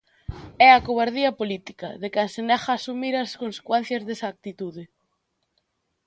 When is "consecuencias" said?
3.41-4.05